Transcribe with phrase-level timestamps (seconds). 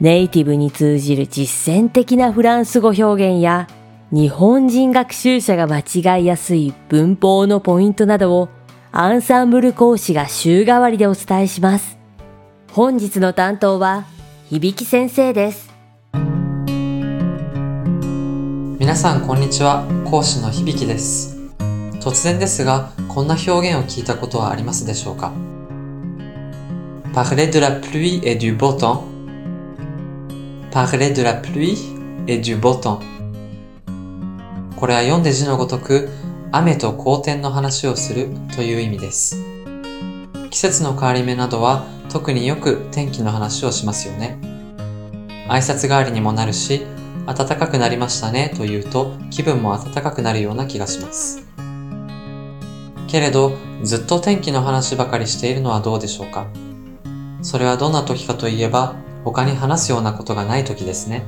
[0.00, 3.68] ネイティブに通じる実践的なフランス語表現や
[4.10, 8.48] 日本人学習者が間違いやすい文法のポイントなどを
[8.92, 11.98] アンサンブル講師が週替わりでお伝えします。
[12.72, 14.06] 本日の担当は
[14.50, 15.70] 響先生です。
[18.78, 21.38] 皆さんこんにちは講師の響です
[22.00, 25.32] 突然ですがこんな表現を聞いたことはありますでしょうか
[27.12, 29.09] ？Parler de la pluie et du beau temps
[30.72, 31.76] Parler de la pluie
[32.28, 33.00] et du beau temps.
[34.76, 36.08] これは読んで字のごとく
[36.52, 39.42] 雨と好天の話をするという意味です。
[40.50, 44.38] 季節の変わり目などは特によく天気の話をしますよね。
[45.48, 46.86] 挨拶代わりにもなるし
[47.26, 51.48] 暖かくなりましたねと言うと気分も暖かくなるような気がします。
[53.08, 56.46] けれど、ずっと天気の話ばかりしているのはどうでしょうか？
[57.42, 61.24] それはどんな時かといえば、他に話すようなことがない時ですね。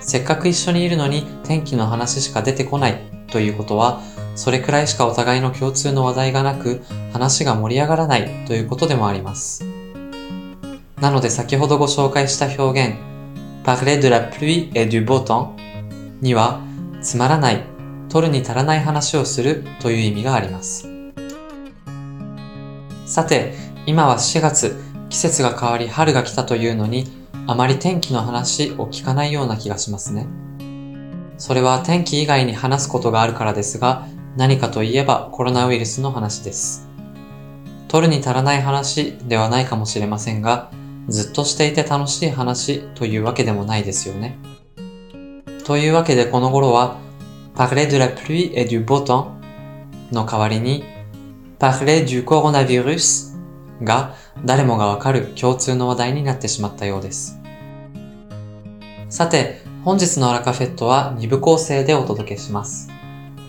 [0.00, 4.00] せっかく一緒にいるのに天気の話しか出てこないということは、
[4.34, 6.82] それくらいしかお互いの共通の話題がなく、
[7.12, 9.64] 話が盛り上がらないということでもあります。
[11.00, 12.96] なので先ほどご紹介した表現、
[13.64, 15.50] parler de la pluie et du beau temps
[16.20, 16.60] には、
[17.02, 17.64] つまらない、
[18.08, 20.88] 取るに足らない話をするという意味があります。
[23.06, 23.54] さて、
[23.86, 27.06] 今は4月、季節が変わり春が来たというのに、
[27.46, 30.26] あまり天気の話を聞かないような気がしますね。
[31.38, 36.88] それは天気以外に話すことがあるからですが、何かといえばコロナウイルスの話です。
[37.88, 40.70] 取るに足らない話ではないかもしれませんが、
[41.08, 44.38] ずっとしていて楽しい話というわけでもないですよね。
[45.64, 46.96] というわけでこの頃は、
[47.54, 49.28] parler de la pluie et du beau temps
[50.12, 50.84] の代わりに、
[51.58, 53.35] parler du coronavirus
[53.82, 54.14] が
[54.44, 57.38] 誰もがわかる共通の話題になってしまったようです。
[59.08, 62.90] さて、本日のアラカフェットは2部構成でお届けします。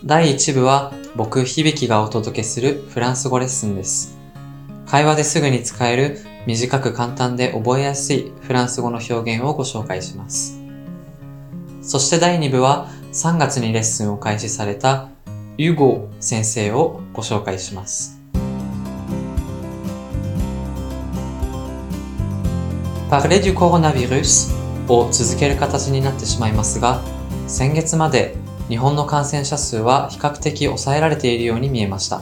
[0.05, 4.17] 第1部は僕、響がお届けするフランス語レッスンです。
[4.85, 10.61] 会話ですぐに使える短く簡単で覚えやすいフランス語の表現をご紹介します。
[11.81, 15.09] そして第2部は3月にレッスンを開始された
[15.57, 18.16] ユゴ先生をご紹介します。
[23.09, 24.53] Parler du coronavirus
[24.89, 27.01] を続ける形になってしまいますが、
[27.47, 28.35] 先月まで
[28.67, 32.21] 日本の感染者数は比較的抑えられているように見えました。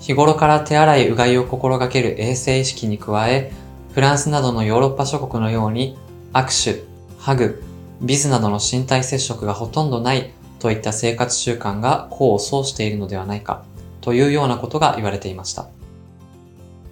[0.00, 3.52] 日頃から手洗いうがいを心がける衛生意識に加え、
[3.94, 5.96] フランスなどのヨーロッパ諸国のように
[6.32, 6.82] 握手、
[7.16, 7.62] ハグ、
[8.02, 13.62] ビズなどの身体接触がほとんどないといった生活習慣が功を奏しているのではないか
[14.00, 15.68] というようなことが言われていました。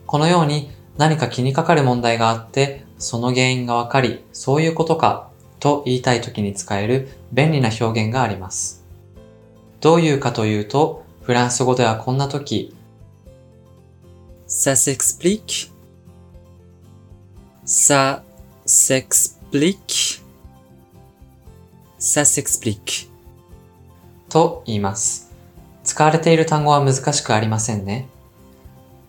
[0.07, 5.31] このように何か気にかかる問題があって、その原因がわかり、そういうことか
[5.61, 8.84] と言いたい時に使える便利な表現があります。
[9.81, 12.75] どういうかというと、フランス語ではこんな時、
[14.49, 15.73] Ça s'explique?
[17.65, 18.23] Ça
[18.65, 20.23] s'explique?
[21.99, 23.09] Ça s'explique.
[24.28, 25.33] と言います。
[25.83, 28.09] 使われている単語は難しくありませんね。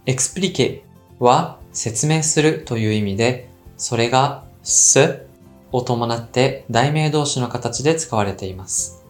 [0.07, 0.81] explique
[1.19, 5.27] は説明するという意味で、それが s
[5.71, 9.05] を伴って題名動詞の形で使われています。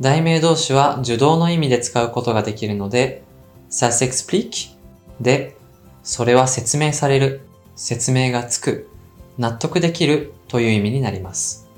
[0.00, 3.22] 題名動詞は受動の意味で使うことができるので、
[3.70, 4.70] ça s'explique
[5.20, 5.54] で、
[6.02, 7.42] それは説明される、
[7.76, 8.88] 説明がつく、
[9.36, 11.68] 納得できるという意味になります。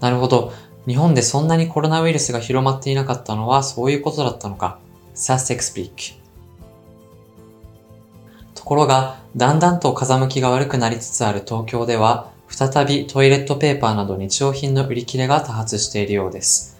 [0.00, 0.52] なるほど。
[0.86, 4.78] 日本でそんなにコロナウイルスが広まっていなかったのはそういうことだったのか。
[5.14, 6.27] Ça s'explique.
[8.68, 16.78] ところが、だんだんと風向きが悪くなりつつある東京では、再びトイレットペーパーなど日用品の売り切れが多発しているようです。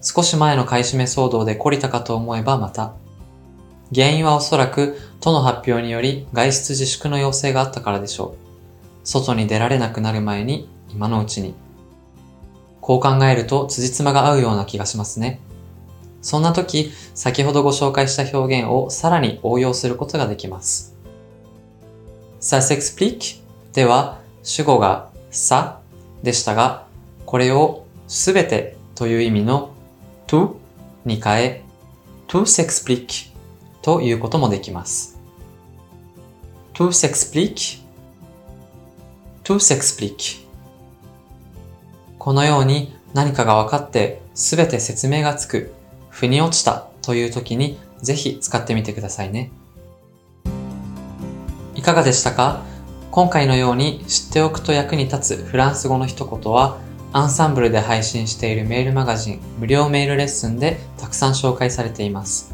[0.00, 2.94] 少し前の買い占め騒動で懲りたかと思えばまた、
[3.94, 8.34] 原因はおそらく都の発表により外出自粛の要請があったからでしょ
[9.04, 9.06] う。
[9.06, 11.52] 外に出られなくなる前に今のうちに。
[12.80, 15.42] こう考えると辻褄が合うような気がしますね。
[16.22, 20.96] そんな時、先ほどご紹介した表現をさらに応用することができます。
[22.40, 23.40] Ça s'explique
[23.72, 25.80] では主語がさ
[26.22, 26.86] でしたが、
[27.26, 29.74] これをすべてという意味の
[30.26, 30.54] to
[31.04, 31.64] に変え
[32.26, 33.32] to s'explique
[33.82, 35.18] ということもできます。
[36.74, 37.82] to s'explique
[39.44, 40.46] to s'explique
[42.18, 45.72] このように何かが分かってすべて説明がつく、
[46.10, 49.50] 腑に落ちたという時にぜひ使ってみてくださいね。
[51.78, 52.64] いかがでしたか？
[53.12, 56.78] 今回のように知っておくと役に立つフランス語の一言は
[57.12, 62.52] アンサンブルで配信しているメールマガジン無料メールレッスンでたくさん紹介されています。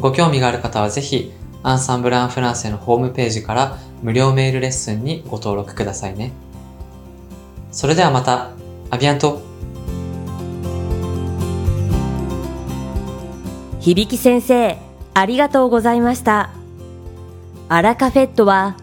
[0.00, 1.30] ご興味がある方はぜひ
[1.62, 6.32] アンサンブル・アン・フランセのホームページから無料メールレッスンにご登録くださいね。
[7.70, 8.50] それではまた、
[8.90, 9.42] アビアント
[13.80, 14.78] 響先生、
[15.12, 16.63] ありがとうございました。
[17.74, 18.76] アラカフェットは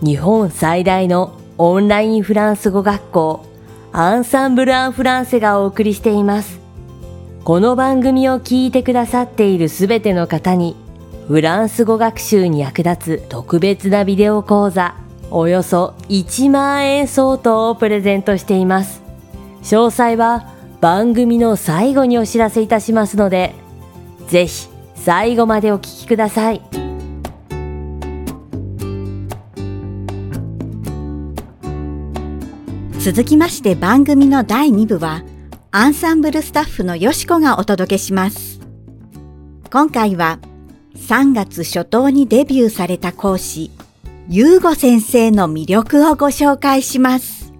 [0.00, 3.44] 日本最大のオンラインフランス語学校
[3.92, 6.58] アンサンブル・アン・フランセがお送りしています。
[7.44, 10.76] この番組を聞いてくださっているすべての方に
[11.26, 14.94] フランス語学習に役立つ特別なビデオ講座
[15.30, 19.02] およそ1万円相当をプレゼントしています。
[19.62, 23.54] 詳細は番組の最後にお知らせいたしますので、
[24.26, 26.87] ぜひ最後までお聞きください。
[33.00, 35.22] 続きまして番組の第2部は、
[35.70, 38.58] アンサンブルスタッフのよしこがお届けします。
[39.70, 40.40] 今回は、
[40.96, 43.70] 3月初頭にデビューされた講師、
[44.28, 47.52] ゆうご先生の魅力をご紹介します。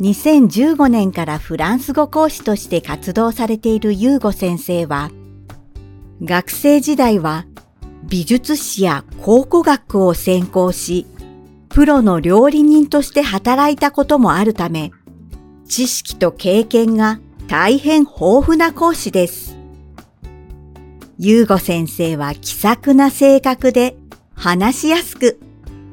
[0.00, 5.12] 2015年からフランス語講師として活動されているゆうご先生は、
[6.20, 7.46] 学生時代は
[8.02, 11.06] 美術史や考古学を専攻し、
[11.74, 14.92] プロの料理人として働いたこともあるため、
[15.66, 17.18] 知識と経験が
[17.48, 19.56] 大変豊富な講師です。
[21.18, 23.96] ゆうご先生は気さくな性格で
[24.36, 25.40] 話しやすく、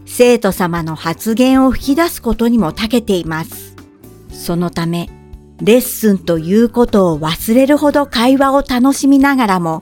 [0.06, 3.76] 生徒様の発言を吹き出すことにも長けています。
[4.30, 5.10] そのため、
[5.64, 9.82] レッスンということを忘れるほど会話を楽しみながらも、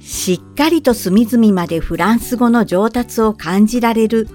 [0.00, 4.26] しっかりと隅々までフランス語の上達を感じられる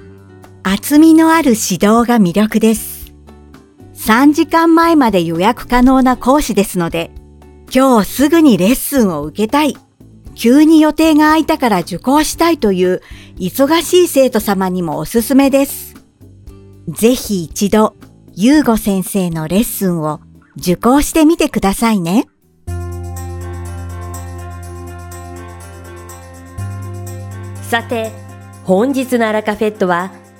[0.63, 3.13] 厚みのある指導が魅力です。
[3.95, 7.11] 3時間前まで予約可能な講師ですので、
[7.73, 9.77] 今日すぐにレッスンを受けたい、
[10.35, 13.01] 急に予定が空いたから受講したいという
[13.37, 15.95] 忙しい生徒様にもおすすめです。
[16.87, 17.95] ぜひ一度、
[18.33, 20.21] ゆうご先生のレッスンを
[20.57, 22.25] 受講してみてくださいね。
[27.69, 28.11] さて、
[28.63, 30.11] 本日のアラカフェットは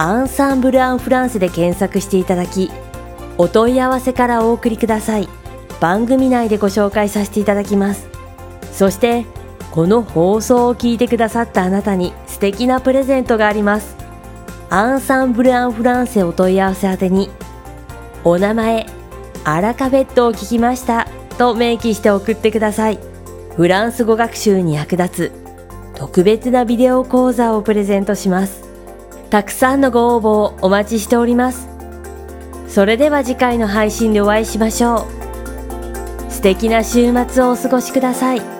[0.00, 2.70] アンサンブル・アン・フランスで検索していただき、
[3.36, 5.28] お問い合わせからお送りください。
[5.80, 8.06] 番組内でご紹介させていただきます。
[8.70, 9.26] そして、
[9.72, 13.96] この放送を聞いてくださったあなたに素敵なプレゼントがあります。
[14.70, 17.28] アンサンブル・アン・フランセお問い合わせ宛てに、
[18.22, 18.86] お名前、
[19.42, 23.00] アラカフェットを聞きましたと明記して送ってください。
[23.56, 25.32] フランス語学習に役立つ
[25.96, 28.67] 特別なビデオ講座をプレゼントします。
[29.30, 31.68] たくさんのご応募をお待ちしております。
[32.66, 35.06] それでは次回の配信でお会いしましょ
[36.28, 36.32] う。
[36.32, 38.57] 素敵な週末をお過ごしください。